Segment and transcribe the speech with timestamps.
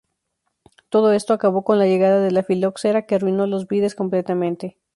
[0.89, 4.79] Todo esto acabó con la llegada de la filoxera, que arruinó las vides completamente.